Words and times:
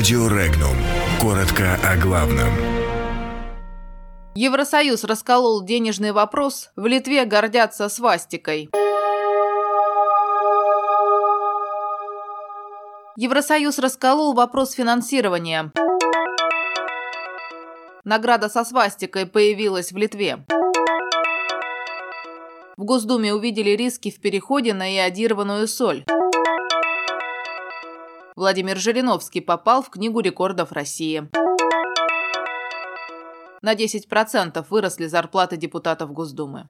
Радио 0.00 0.28
Регнум. 0.28 0.76
Коротко 1.20 1.78
о 1.84 1.94
главном. 1.94 2.48
Евросоюз 4.34 5.04
расколол 5.04 5.62
денежный 5.62 6.12
вопрос. 6.12 6.70
В 6.74 6.86
Литве 6.86 7.26
гордятся 7.26 7.90
свастикой. 7.90 8.70
Евросоюз 13.16 13.78
расколол 13.78 14.32
вопрос 14.32 14.72
финансирования. 14.72 15.70
Награда 18.04 18.48
со 18.48 18.64
свастикой 18.64 19.26
появилась 19.26 19.92
в 19.92 19.98
Литве. 19.98 20.46
В 22.78 22.84
Госдуме 22.84 23.34
увидели 23.34 23.76
риски 23.76 24.10
в 24.10 24.18
переходе 24.18 24.72
на 24.72 24.90
иодированную 24.90 25.68
соль. 25.68 26.06
Владимир 28.40 28.78
Жириновский 28.78 29.42
попал 29.42 29.82
в 29.82 29.90
Книгу 29.90 30.20
рекордов 30.20 30.72
России. 30.72 31.28
На 33.60 33.74
10% 33.74 34.64
выросли 34.70 35.08
зарплаты 35.08 35.58
депутатов 35.58 36.10
Госдумы. 36.14 36.66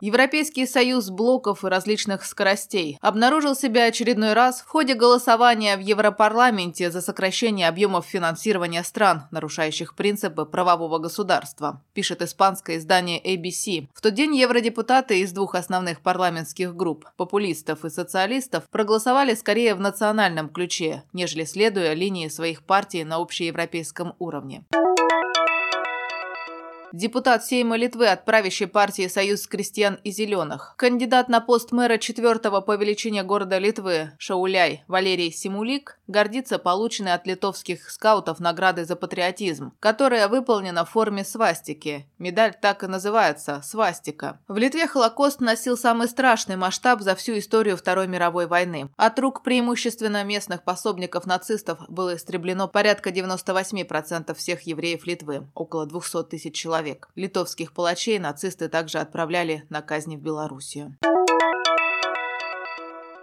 Европейский 0.00 0.66
союз 0.66 1.10
блоков 1.10 1.62
и 1.62 1.68
различных 1.68 2.24
скоростей 2.24 2.96
обнаружил 3.02 3.54
себя 3.54 3.84
очередной 3.84 4.32
раз 4.32 4.62
в 4.62 4.68
ходе 4.68 4.94
голосования 4.94 5.76
в 5.76 5.80
Европарламенте 5.80 6.90
за 6.90 7.02
сокращение 7.02 7.68
объемов 7.68 8.06
финансирования 8.06 8.82
стран, 8.82 9.24
нарушающих 9.30 9.94
принципы 9.94 10.46
правового 10.46 10.98
государства, 10.98 11.82
пишет 11.92 12.22
испанское 12.22 12.78
издание 12.78 13.20
ABC. 13.22 13.88
В 13.94 14.00
тот 14.00 14.14
день 14.14 14.36
евродепутаты 14.36 15.20
из 15.20 15.32
двух 15.32 15.54
основных 15.54 16.00
парламентских 16.00 16.74
групп– 16.74 17.04
популистов 17.18 17.84
и 17.84 17.90
социалистов– 17.90 18.64
проголосовали 18.70 19.34
скорее 19.34 19.74
в 19.74 19.80
национальном 19.80 20.48
ключе, 20.48 21.02
нежели 21.12 21.44
следуя 21.44 21.92
линии 21.92 22.28
своих 22.28 22.62
партий 22.62 23.04
на 23.04 23.16
общеевропейском 23.16 24.14
уровне. 24.18 24.64
Депутат 26.92 27.44
Сейма 27.44 27.76
Литвы 27.76 28.08
от 28.08 28.24
правящей 28.24 28.66
партии 28.66 29.06
«Союз 29.06 29.46
крестьян 29.46 30.00
и 30.02 30.10
зеленых». 30.10 30.74
Кандидат 30.76 31.28
на 31.28 31.40
пост 31.40 31.70
мэра 31.70 31.98
четвертого 31.98 32.60
по 32.60 32.74
величине 32.74 33.22
города 33.22 33.58
Литвы 33.58 34.10
Шауляй 34.18 34.82
Валерий 34.88 35.30
Симулик 35.30 36.00
гордится 36.08 36.58
полученной 36.58 37.14
от 37.14 37.28
литовских 37.28 37.88
скаутов 37.90 38.40
наградой 38.40 38.86
за 38.86 38.96
патриотизм, 38.96 39.72
которая 39.78 40.26
выполнена 40.26 40.84
в 40.84 40.90
форме 40.90 41.24
свастики. 41.24 42.08
Медаль 42.18 42.54
так 42.60 42.82
и 42.82 42.88
называется– 42.88 43.60
свастика. 43.64 44.40
В 44.48 44.56
Литве 44.56 44.88
Холокост 44.88 45.40
носил 45.40 45.76
самый 45.76 46.08
страшный 46.08 46.56
масштаб 46.56 47.02
за 47.02 47.14
всю 47.14 47.38
историю 47.38 47.76
Второй 47.76 48.08
мировой 48.08 48.48
войны. 48.48 48.90
От 48.96 49.16
рук 49.20 49.44
преимущественно 49.44 50.24
местных 50.24 50.64
пособников 50.64 51.24
нацистов 51.24 51.78
было 51.88 52.16
истреблено 52.16 52.66
порядка 52.66 53.10
98% 53.10 54.34
всех 54.34 54.62
евреев 54.62 55.06
Литвы, 55.06 55.46
около 55.54 55.86
200 55.86 56.24
тысяч 56.24 56.56
человек 56.56 56.79
человек. 56.80 57.08
Литовских 57.14 57.72
палачей 57.72 58.18
нацисты 58.18 58.68
также 58.68 58.98
отправляли 58.98 59.64
на 59.68 59.82
казни 59.82 60.16
в 60.16 60.22
Белоруссию. 60.22 60.96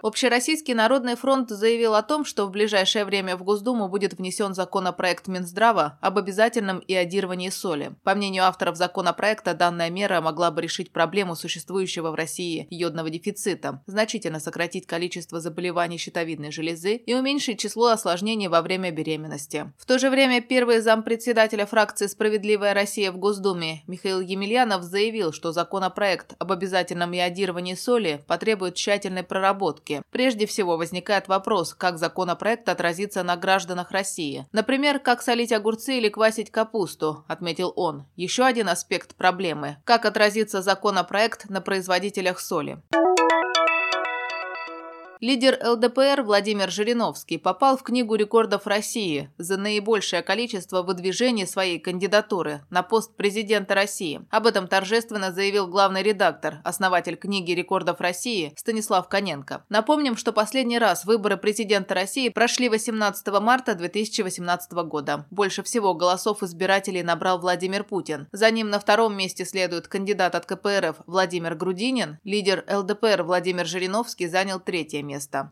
Общероссийский 0.00 0.74
народный 0.74 1.16
фронт 1.16 1.50
заявил 1.50 1.96
о 1.96 2.02
том, 2.02 2.24
что 2.24 2.46
в 2.46 2.50
ближайшее 2.50 3.04
время 3.04 3.36
в 3.36 3.42
Госдуму 3.42 3.88
будет 3.88 4.14
внесен 4.14 4.54
законопроект 4.54 5.26
Минздрава 5.26 5.98
об 6.00 6.18
обязательном 6.18 6.82
иодировании 6.86 7.50
соли. 7.50 7.96
По 8.04 8.14
мнению 8.14 8.44
авторов 8.44 8.76
законопроекта, 8.76 9.54
данная 9.54 9.90
мера 9.90 10.20
могла 10.20 10.52
бы 10.52 10.62
решить 10.62 10.92
проблему 10.92 11.34
существующего 11.34 12.12
в 12.12 12.14
России 12.14 12.68
йодного 12.70 13.10
дефицита, 13.10 13.82
значительно 13.86 14.38
сократить 14.38 14.86
количество 14.86 15.40
заболеваний 15.40 15.98
щитовидной 15.98 16.52
железы 16.52 16.94
и 16.94 17.14
уменьшить 17.14 17.58
число 17.58 17.88
осложнений 17.88 18.48
во 18.48 18.62
время 18.62 18.92
беременности. 18.92 19.72
В 19.78 19.86
то 19.86 19.98
же 19.98 20.10
время 20.10 20.40
первый 20.40 20.80
зампредседателя 20.80 21.66
фракции 21.66 22.06
«Справедливая 22.06 22.72
Россия» 22.72 23.10
в 23.10 23.18
Госдуме 23.18 23.82
Михаил 23.88 24.20
Емельянов 24.20 24.84
заявил, 24.84 25.32
что 25.32 25.50
законопроект 25.50 26.34
об 26.38 26.52
обязательном 26.52 27.14
иодировании 27.14 27.74
соли 27.74 28.24
потребует 28.28 28.74
тщательной 28.76 29.24
проработки 29.24 29.87
ошибки. 29.88 30.02
Прежде 30.10 30.46
всего 30.46 30.76
возникает 30.76 31.28
вопрос, 31.28 31.74
как 31.74 31.98
законопроект 31.98 32.68
отразится 32.68 33.22
на 33.22 33.36
гражданах 33.36 33.90
России. 33.90 34.46
Например, 34.52 34.98
как 34.98 35.22
солить 35.22 35.52
огурцы 35.52 35.98
или 35.98 36.08
квасить 36.08 36.50
капусту, 36.50 37.24
отметил 37.28 37.72
он. 37.76 38.06
Еще 38.16 38.44
один 38.44 38.68
аспект 38.68 39.16
проблемы– 39.16 39.78
как 39.84 40.04
отразится 40.04 40.62
законопроект 40.62 41.48
на 41.48 41.60
производителях 41.60 42.40
соли. 42.40 42.82
Лидер 45.20 45.58
ЛДПР 45.60 46.22
Владимир 46.22 46.70
Жириновский 46.70 47.38
попал 47.38 47.76
в 47.76 47.82
Книгу 47.82 48.14
рекордов 48.14 48.68
России 48.68 49.32
за 49.36 49.56
наибольшее 49.56 50.22
количество 50.22 50.82
выдвижений 50.82 51.44
своей 51.44 51.80
кандидатуры 51.80 52.62
на 52.70 52.84
пост 52.84 53.16
президента 53.16 53.74
России. 53.74 54.20
Об 54.30 54.46
этом 54.46 54.68
торжественно 54.68 55.32
заявил 55.32 55.66
главный 55.66 56.04
редактор, 56.04 56.58
основатель 56.62 57.16
Книги 57.16 57.50
рекордов 57.50 58.00
России 58.00 58.52
Станислав 58.54 59.08
Коненко. 59.08 59.64
Напомним, 59.68 60.16
что 60.16 60.32
последний 60.32 60.78
раз 60.78 61.04
выборы 61.04 61.36
президента 61.36 61.96
России 61.96 62.28
прошли 62.28 62.68
18 62.68 63.26
марта 63.40 63.74
2018 63.74 64.70
года. 64.84 65.26
Больше 65.32 65.64
всего 65.64 65.94
голосов 65.94 66.44
избирателей 66.44 67.02
набрал 67.02 67.40
Владимир 67.40 67.82
Путин. 67.82 68.28
За 68.30 68.52
ним 68.52 68.70
на 68.70 68.78
втором 68.78 69.16
месте 69.16 69.44
следует 69.44 69.88
кандидат 69.88 70.36
от 70.36 70.46
КПРФ 70.46 70.98
Владимир 71.08 71.56
Грудинин. 71.56 72.18
Лидер 72.22 72.64
ЛДПР 72.72 73.24
Владимир 73.24 73.66
Жириновский 73.66 74.28
занял 74.28 74.60
третье 74.60 75.07
место. 75.08 75.50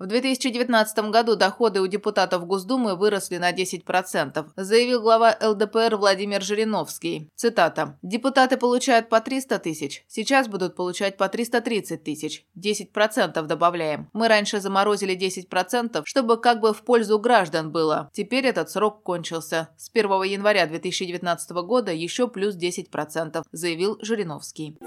В 0.00 0.06
2019 0.06 1.10
году 1.10 1.36
доходы 1.36 1.82
у 1.82 1.86
депутатов 1.86 2.46
Госдумы 2.46 2.96
выросли 2.96 3.36
на 3.36 3.52
10%, 3.52 4.46
заявил 4.56 5.02
глава 5.02 5.36
ЛДПР 5.38 5.96
Владимир 5.96 6.40
Жириновский. 6.40 7.28
Цитата. 7.36 7.98
«Депутаты 8.00 8.56
получают 8.56 9.10
по 9.10 9.20
300 9.20 9.58
тысяч, 9.58 10.02
сейчас 10.08 10.48
будут 10.48 10.74
получать 10.74 11.18
по 11.18 11.28
330 11.28 12.02
тысяч. 12.02 12.46
10% 12.56 13.42
добавляем. 13.42 14.08
Мы 14.14 14.28
раньше 14.28 14.60
заморозили 14.60 15.14
10%, 15.14 16.00
чтобы 16.06 16.40
как 16.40 16.60
бы 16.60 16.72
в 16.72 16.82
пользу 16.82 17.18
граждан 17.18 17.70
было. 17.70 18.08
Теперь 18.14 18.46
этот 18.46 18.70
срок 18.70 19.02
кончился. 19.02 19.68
С 19.76 19.90
1 19.92 20.22
января 20.22 20.66
2019 20.66 21.50
года 21.50 21.92
еще 21.92 22.26
плюс 22.26 22.56
10%, 22.56 23.42
заявил 23.52 23.98
Жириновский. 24.00 24.78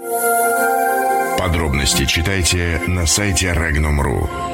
Подробности 1.38 2.04
читайте 2.04 2.80
на 2.88 3.06
сайте 3.06 3.52
Regnum.ru. 3.52 4.53